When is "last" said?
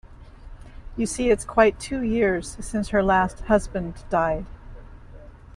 3.03-3.41